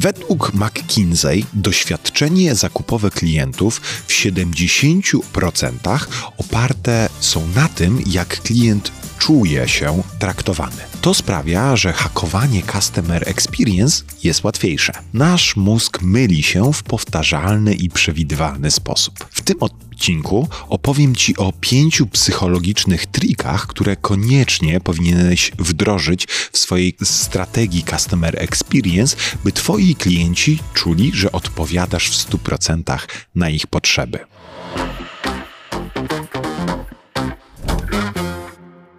[0.00, 5.98] Według McKinsey doświadczenie zakupowe klientów w 70%
[6.36, 10.76] oparte są na tym, jak klient czuje się traktowany.
[11.00, 14.92] To sprawia, że hakowanie Customer Experience jest łatwiejsze.
[15.14, 19.14] Nasz mózg myli się w powtarzalny i przewidywalny sposób.
[19.30, 26.96] W tym odcinku opowiem Ci o pięciu psychologicznych trikach, które koniecznie powinieneś wdrożyć w swojej
[27.02, 32.98] strategii Customer Experience, by Twoi klienci czuli, że odpowiadasz w 100%
[33.34, 34.18] na ich potrzeby.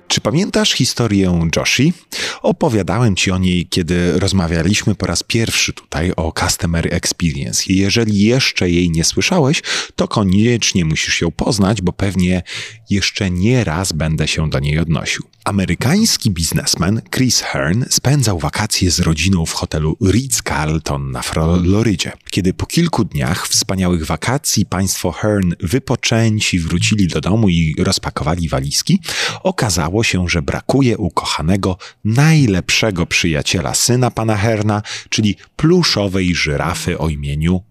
[0.10, 1.94] Czy pamiętasz historię Joshi?
[2.42, 7.64] Opowiadałem Ci o niej, kiedy rozmawialiśmy po raz pierwszy tutaj o Customer Experience.
[7.68, 9.62] Jeżeli jeszcze jej nie słyszałeś,
[9.96, 12.44] to koniecznie musisz ją poznać, bo pewnie
[12.90, 15.24] jeszcze nie raz będę się do niej odnosił.
[15.46, 22.12] Amerykański biznesmen Chris Hearn spędzał wakacje z rodziną w hotelu Ritz-Carlton na Florydzie.
[22.30, 29.00] Kiedy po kilku dniach wspaniałych wakacji państwo Hearn wypoczęci wrócili do domu i rozpakowali walizki,
[29.44, 37.62] okazało się, że brakuje ukochanego najlepszego przyjaciela syna pana Hearna, czyli pluszowej żyrafy o imieniu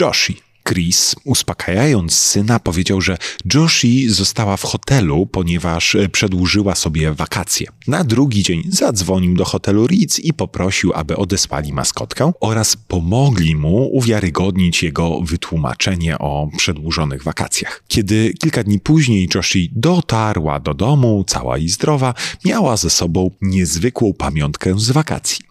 [0.00, 0.45] Joshi.
[0.68, 3.18] Chris, uspokajając syna, powiedział, że
[3.54, 7.66] Joshi została w hotelu, ponieważ e, przedłużyła sobie wakacje.
[7.88, 13.96] Na drugi dzień zadzwonił do hotelu Ritz i poprosił, aby odesłali maskotkę oraz pomogli mu
[13.96, 17.82] uwiarygodnić jego wytłumaczenie o przedłużonych wakacjach.
[17.88, 24.12] Kiedy kilka dni później Joshi dotarła do domu, cała i zdrowa, miała ze sobą niezwykłą
[24.12, 25.46] pamiątkę z wakacji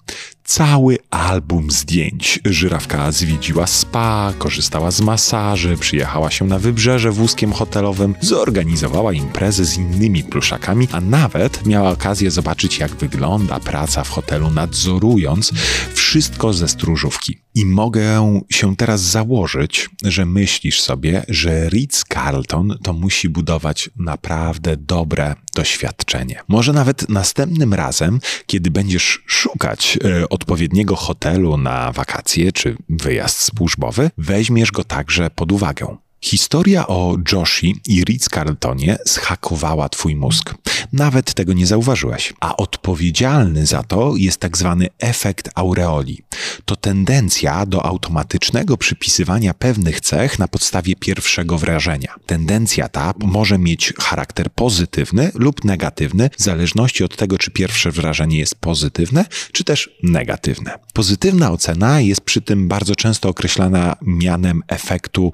[0.45, 2.39] cały album zdjęć.
[2.45, 9.77] Żyrawka zwiedziła spa, korzystała z masaży, przyjechała się na wybrzeże wózkiem hotelowym, zorganizowała imprezę z
[9.77, 15.51] innymi pluszakami, a nawet miała okazję zobaczyć, jak wygląda praca w hotelu, nadzorując
[15.93, 17.44] wszystko ze stróżówki.
[17.55, 25.35] I mogę się teraz założyć, że myślisz sobie, że Ritz-Carlton to musi budować naprawdę dobre
[25.55, 26.41] doświadczenie.
[26.47, 34.11] Może nawet następnym razem, kiedy będziesz szukać e, odpowiedniego hotelu na wakacje czy wyjazd służbowy,
[34.17, 35.97] weźmiesz go także pod uwagę.
[36.21, 40.53] Historia o Joshi i Ritz-Carltonie zhakowała twój mózg.
[40.93, 42.33] Nawet tego nie zauważyłeś.
[42.39, 46.21] A odpowiedzialny za to jest tak zwany efekt aureoli.
[46.65, 52.15] To tendencja do automatycznego przypisywania pewnych cech na podstawie pierwszego wrażenia.
[52.25, 58.37] Tendencja ta może mieć charakter pozytywny lub negatywny, w zależności od tego, czy pierwsze wrażenie
[58.37, 60.79] jest pozytywne, czy też negatywne.
[60.93, 65.31] Pozytywna ocena jest przy tym bardzo często określana mianem efektu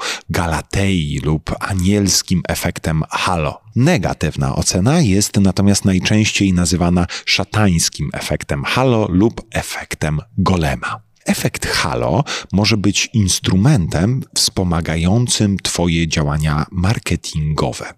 [0.71, 3.61] Galatei lub anielskim efektem halo.
[3.75, 11.01] Negatywna ocena jest natomiast najczęściej nazywana szatańskim efektem halo lub efektem golema.
[11.25, 17.93] Efekt halo może być instrumentem wspomagającym Twoje działania marketingowe.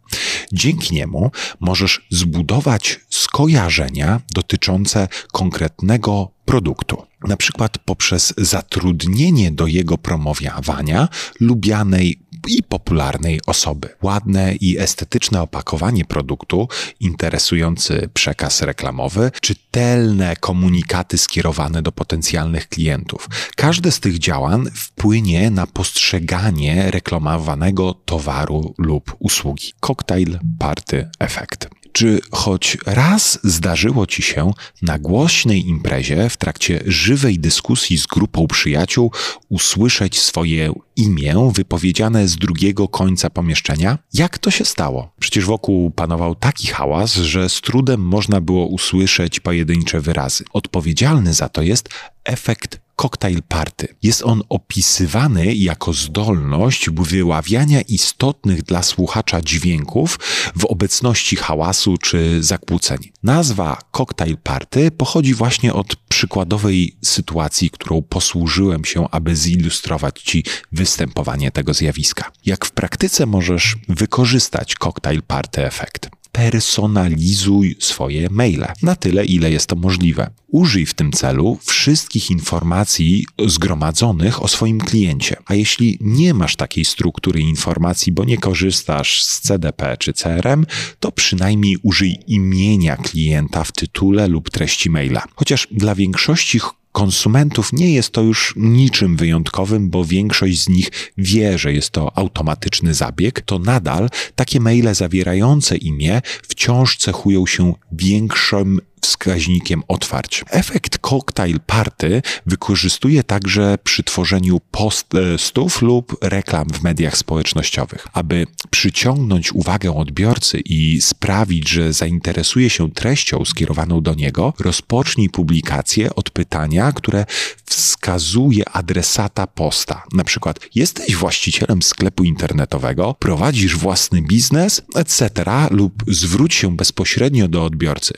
[0.53, 7.03] Dzięki niemu możesz zbudować skojarzenia dotyczące konkretnego produktu.
[7.27, 11.07] Na przykład poprzez zatrudnienie do jego promowania
[11.39, 13.89] lubianej i popularnej osoby.
[14.01, 16.67] Ładne i estetyczne opakowanie produktu,
[16.99, 23.29] interesujący przekaz reklamowy, czytelne komunikaty skierowane do potencjalnych klientów.
[23.55, 29.73] Każde z tych działań wpłynie na postrzeganie reklamowanego towaru lub usługi.
[29.79, 31.82] Cocktail Party Effect.
[31.93, 38.47] Czy choć raz zdarzyło ci się na głośnej imprezie w trakcie żywej dyskusji z grupą
[38.47, 39.11] przyjaciół
[39.49, 43.97] usłyszeć swoje imię wypowiedziane z drugiego końca pomieszczenia?
[44.13, 45.13] Jak to się stało?
[45.19, 50.43] Przecież wokół panował taki hałas, że z trudem można było usłyszeć pojedyncze wyrazy.
[50.53, 51.89] Odpowiedzialny za to jest
[52.23, 53.87] efekt Cocktail Party.
[54.03, 60.19] Jest on opisywany jako zdolność wyławiania istotnych dla słuchacza dźwięków
[60.55, 62.97] w obecności hałasu czy zakłóceń.
[63.23, 71.51] Nazwa Cocktail Party pochodzi właśnie od przykładowej sytuacji, którą posłużyłem się, aby zilustrować Ci występowanie
[71.51, 72.31] tego zjawiska.
[72.45, 76.09] Jak w praktyce możesz wykorzystać Cocktail Party efekt?
[76.33, 80.29] Personalizuj swoje maile na tyle, ile jest to możliwe.
[80.47, 85.35] Użyj w tym celu wszystkich informacji zgromadzonych o swoim kliencie.
[85.45, 90.65] A jeśli nie masz takiej struktury informacji, bo nie korzystasz z CDP czy CRM,
[90.99, 95.23] to przynajmniej użyj imienia klienta w tytule lub treści maila.
[95.35, 96.59] Chociaż dla większości
[96.93, 102.17] konsumentów nie jest to już niczym wyjątkowym, bo większość z nich wie, że jest to
[102.17, 110.43] automatyczny zabieg, to nadal takie maile zawierające imię wciąż cechują się większym wskaźnikiem otwarć.
[110.49, 118.07] Efekt cocktail party wykorzystuje także przy tworzeniu postów lub reklam w mediach społecznościowych.
[118.13, 126.15] Aby przyciągnąć uwagę odbiorcy i sprawić, że zainteresuje się treścią skierowaną do niego, rozpocznij publikację
[126.15, 127.25] od pytania, które
[127.65, 130.03] wskazuje adresata posta.
[130.13, 135.29] Na przykład, jesteś właścicielem sklepu internetowego, prowadzisz własny biznes, etc.
[135.71, 138.13] lub zwróć się bezpośrednio do odbiorcy.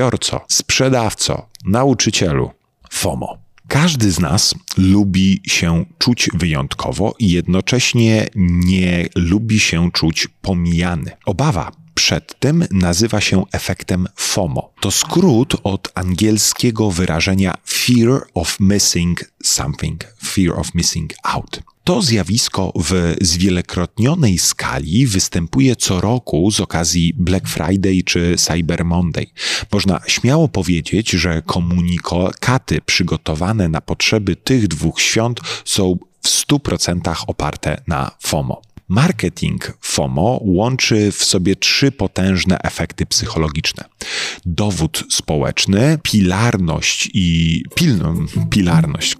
[0.00, 2.50] Przedsiębiorco, sprzedawco, nauczycielu.
[2.90, 3.38] FOMO.
[3.68, 11.10] Każdy z nas lubi się czuć wyjątkowo i jednocześnie nie lubi się czuć pomijany.
[11.26, 14.72] Obawa przed tym nazywa się efektem FOMO.
[14.80, 21.60] To skrót od angielskiego wyrażenia fear of missing something, fear of missing out.
[21.90, 29.26] To zjawisko w zwielokrotnionej skali występuje co roku z okazji Black Friday czy Cyber Monday.
[29.72, 37.82] Można śmiało powiedzieć, że komunikaty przygotowane na potrzeby tych dwóch świąt są w 100% oparte
[37.86, 38.62] na FOMO.
[38.90, 43.84] Marketing FOMO łączy w sobie trzy potężne efekty psychologiczne:
[44.46, 48.14] dowód społeczny, pilarność i pilno,
[48.50, 49.16] pilarność.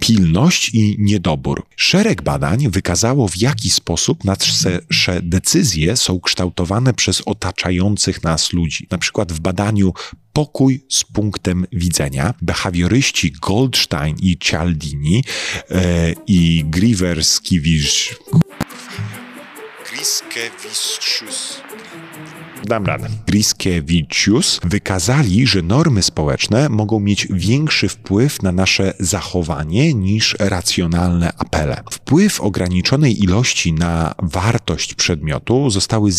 [0.00, 1.66] Pilność i niedobór.
[1.76, 8.86] Szereg badań wykazało, w jaki sposób nasze decyzje są kształtowane przez otaczających nas ludzi.
[8.90, 9.92] Na przykład w badaniu
[10.34, 12.34] Pokój z punktem widzenia.
[12.42, 15.24] Behawioryści Goldstein i Cialdini
[15.70, 18.16] e, i Griverskiewicz
[19.90, 21.60] Griskevicius
[22.66, 23.08] dam radę.
[23.26, 31.82] Griskiewiczius wykazali, że normy społeczne mogą mieć większy wpływ na nasze zachowanie niż racjonalne apele.
[31.90, 36.10] Wpływ ograniczonej ilości na wartość przedmiotu zostały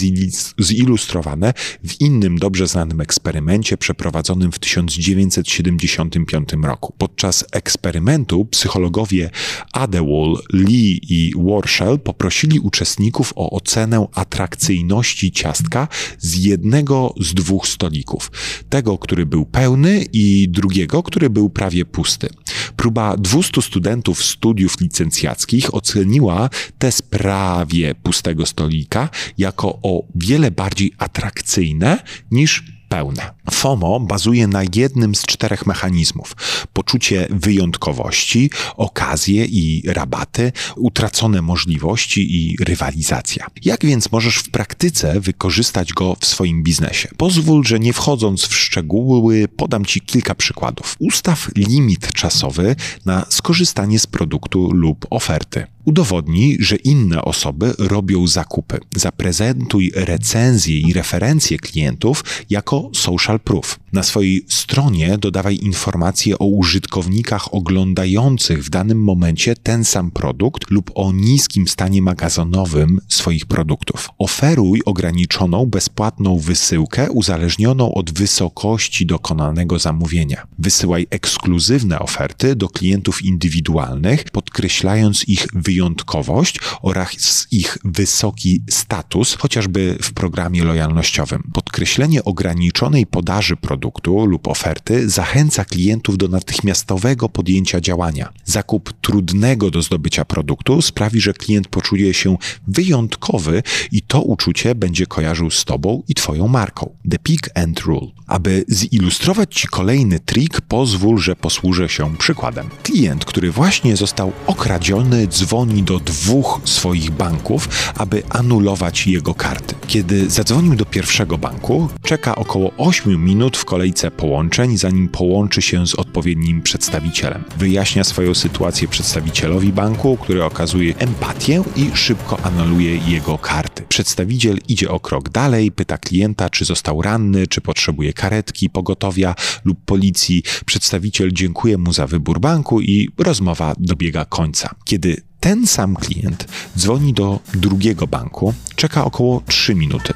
[0.60, 1.54] zilustrowane
[1.84, 6.94] w innym dobrze znanym eksperymencie przeprowadzonym w 1975 roku.
[6.98, 9.30] Podczas eksperymentu psychologowie
[9.74, 15.88] Adewall, Lee i Warshall poprosili uczestników o ocenę atrakcyjności ciastka
[16.20, 18.32] z jednego z dwóch stolików.
[18.70, 22.30] Tego, który był pełny i drugiego, który był prawie pusty.
[22.76, 30.94] Próba 200 studentów studiów licencjackich oceniła te z prawie pustego stolika jako o wiele bardziej
[30.98, 33.32] atrakcyjne niż pełne.
[33.52, 36.36] FOMO bazuje na jednym z czterech mechanizmów:
[36.74, 43.48] poczucie wyjątkowości, okazje i rabaty, utracone możliwości i rywalizacja.
[43.66, 47.10] Jak więc możesz w praktyce wykorzystać go w swoim biznesie?
[47.18, 50.96] Pozwól, że nie wchodząc w szczegóły, podam Ci kilka przykładów.
[51.00, 52.76] Ustaw limit czasowy
[53.06, 55.75] na skorzystanie z produktu lub oferty.
[55.86, 58.80] Udowodnij, że inne osoby robią zakupy.
[58.96, 63.80] Zaprezentuj recenzje i referencje klientów jako social proof.
[63.96, 70.92] Na swojej stronie dodawaj informacje o użytkownikach oglądających w danym momencie ten sam produkt lub
[70.96, 74.10] o niskim stanie magazynowym swoich produktów.
[74.18, 80.48] Oferuj ograniczoną, bezpłatną wysyłkę uzależnioną od wysokości dokonanego zamówienia.
[80.60, 90.14] Wysyłaj ekskluzywne oferty do klientów indywidualnych, podkreślając ich wyjątkowość oraz ich wysoki status, chociażby w
[90.14, 91.52] programie lojalnościowym.
[91.54, 98.34] Podkreślenie ograniczonej podaży produktu produktu lub oferty zachęca klientów do natychmiastowego podjęcia działania.
[98.46, 102.38] Zakup trudnego do zdobycia produktu sprawi, że klient poczuje się
[102.68, 106.90] wyjątkowy i to uczucie będzie kojarzył z Tobą i Twoją marką.
[107.12, 108.08] The Peak and Rule.
[108.28, 112.70] Aby zilustrować Ci kolejny trik, pozwól, że posłużę się przykładem.
[112.84, 119.76] Klient, który właśnie został okradziony, dzwoni do dwóch swoich banków, aby anulować jego karty.
[119.88, 125.88] Kiedy zadzwonił do pierwszego banku, czeka około 8 minut w kolejce połączeń, zanim połączy się
[125.88, 127.44] z odpowiednim przedstawicielem.
[127.58, 133.84] Wyjaśnia swoją sytuację przedstawicielowi banku, który okazuje empatię i szybko anuluje jego karty.
[133.90, 139.78] Przedstawiciel idzie o krok dalej, pyta klienta, czy został ranny, czy potrzebuje karetki, pogotowia lub
[139.86, 140.44] policji.
[140.66, 144.76] Przedstawiciel dziękuje mu za wybór banku i rozmowa dobiega końca.
[144.86, 146.48] Kiedy ten sam klient
[146.78, 150.14] dzwoni do drugiego banku, czeka około 3 minuty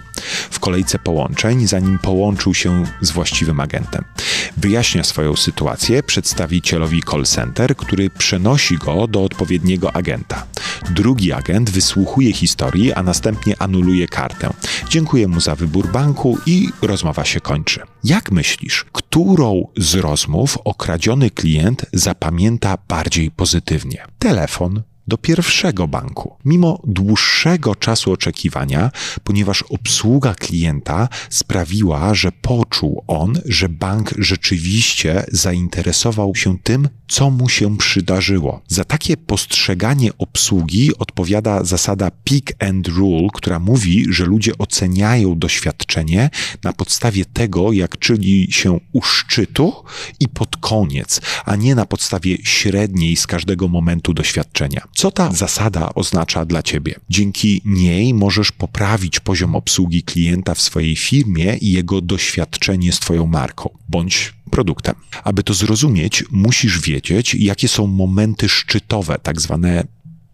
[0.49, 4.03] w kolejce połączeń, zanim połączył się z właściwym agentem.
[4.57, 10.45] Wyjaśnia swoją sytuację przedstawicielowi call center, który przenosi go do odpowiedniego agenta.
[10.89, 14.53] Drugi agent wysłuchuje historii, a następnie anuluje kartę.
[14.89, 17.81] Dziękuję mu za wybór banku i rozmowa się kończy.
[18.03, 24.05] Jak myślisz, którą z rozmów okradziony klient zapamięta bardziej pozytywnie?
[24.19, 26.35] Telefon do pierwszego banku.
[26.45, 28.91] Mimo dłuższego czasu oczekiwania,
[29.23, 37.49] ponieważ obsługa klienta sprawiła, że poczuł on, że bank rzeczywiście zainteresował się tym, co mu
[37.49, 38.61] się przydarzyło.
[38.67, 46.29] Za takie postrzeganie obsługi odpowiada zasada pick and rule, która mówi, że ludzie oceniają doświadczenie
[46.63, 49.73] na podstawie tego, jak czyli się u szczytu
[50.19, 54.81] i pod koniec, a nie na podstawie średniej z każdego momentu doświadczenia.
[54.99, 56.95] Co ta zasada oznacza dla ciebie?
[57.09, 63.27] Dzięki niej możesz poprawić poziom obsługi klienta w swojej firmie i jego doświadczenie z twoją
[63.27, 64.95] marką bądź produktem.
[65.23, 69.83] Aby to zrozumieć, musisz wiedzieć, jakie są momenty szczytowe, tak zwane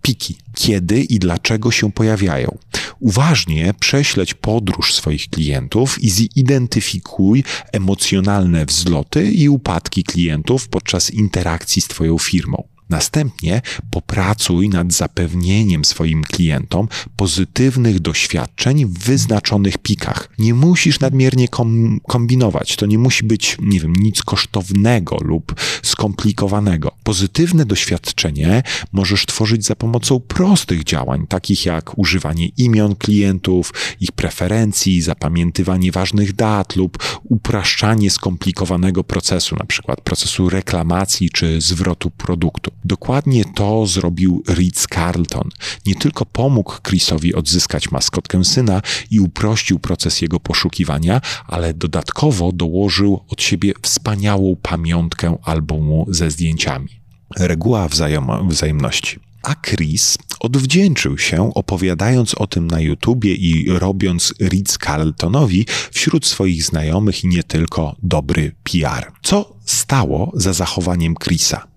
[0.01, 2.57] piki, kiedy i dlaczego się pojawiają.
[2.99, 11.87] Uważnie prześledź podróż swoich klientów i zidentyfikuj emocjonalne wzloty i upadki klientów podczas interakcji z
[11.87, 12.74] Twoją firmą.
[12.89, 13.61] Następnie
[13.91, 20.29] popracuj nad zapewnieniem swoim klientom pozytywnych doświadczeń w wyznaczonych pikach.
[20.39, 22.75] Nie musisz nadmiernie kom kombinować.
[22.75, 26.91] To nie musi być, nie wiem, nic kosztownego lub skomplikowanego.
[27.03, 35.01] Pozytywne doświadczenie możesz tworzyć za pomocą prostych działań, takich jak używanie imion klientów, ich preferencji,
[35.01, 42.74] zapamiętywanie ważnych dat lub upraszczanie skomplikowanego procesu, na przykład procesu reklamacji czy zwrotu produktu.
[42.85, 45.49] Dokładnie to zrobił Ritz Carlton.
[45.85, 53.19] Nie tylko pomógł Chrisowi odzyskać maskotkę syna i uprościł proces jego poszukiwania, ale dodatkowo dołożył
[53.29, 56.89] od siebie wspaniałą pamiątkę albumu ze zdjęciami.
[57.37, 59.19] Reguła wzajem wzajemności.
[59.45, 66.63] A Chris odwdzięczył się, opowiadając o tym na YouTubie i robiąc Ritz Carltonowi wśród swoich
[66.63, 69.11] znajomych i nie tylko dobry PR.
[69.23, 71.67] Co stało za zachowaniem Chrisa?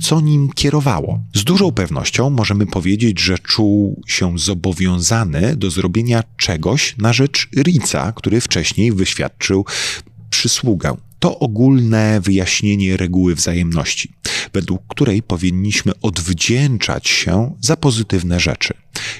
[0.00, 1.20] Co nim kierowało?
[1.34, 8.12] Z dużą pewnością możemy powiedzieć, że czuł się zobowiązany do zrobienia czegoś na rzecz Ritza,
[8.12, 9.64] który wcześniej wyświadczył
[10.30, 10.96] przysługę.
[11.18, 14.12] To ogólne wyjaśnienie reguły wzajemności,
[14.52, 18.74] według której powinniśmy odwdzięczać się za pozytywne rzeczy.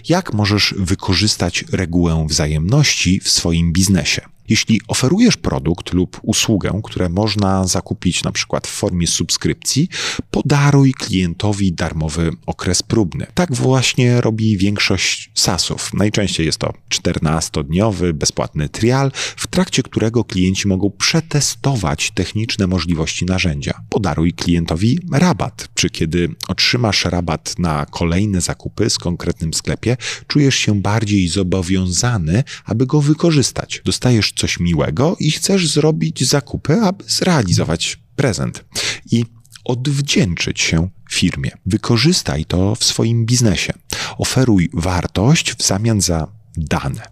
[0.09, 4.21] Jak możesz wykorzystać regułę wzajemności w swoim biznesie?
[4.49, 9.89] Jeśli oferujesz produkt lub usługę, które można zakupić na przykład w formie subskrypcji,
[10.31, 13.27] podaruj klientowi darmowy okres próbny.
[13.35, 15.95] Tak właśnie robi większość SaaSów.
[15.95, 23.81] Najczęściej jest to 14-dniowy bezpłatny trial, w trakcie którego klienci mogą przetestować techniczne możliwości narzędzia.
[23.89, 29.97] Podaruj klientowi rabat, czy kiedy otrzymasz rabat na kolejne zakupy z konkretnym sklepie,
[30.27, 33.83] czujesz się bardziej zobowiązany, aby go wykorzystać.
[33.85, 38.65] Dostajesz coś miłego i chcesz zrobić zakupy, aby zrealizować prezent.
[39.11, 39.25] I
[39.65, 41.51] odwdzięczyć się firmie.
[41.67, 43.73] Wykorzystaj to w swoim biznesie.
[44.19, 47.03] Oferuj wartość w zamian za dane.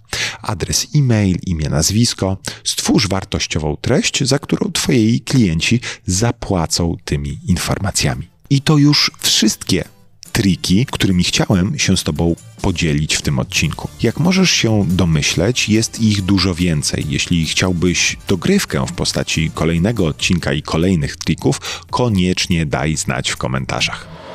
[0.43, 2.37] Adres e-mail, imię, nazwisko.
[2.65, 8.29] Stwórz wartościową treść, za którą Twoi klienci zapłacą tymi informacjami.
[8.51, 9.96] I to już wszystkie
[10.37, 13.89] triki, którymi chciałem się z Tobą podzielić w tym odcinku.
[14.03, 17.05] Jak możesz się domyśleć, jest ich dużo więcej.
[17.09, 24.26] Jeśli chciałbyś dogrywkę w postaci kolejnego odcinka i kolejnych trików, koniecznie daj znać w komentarzach.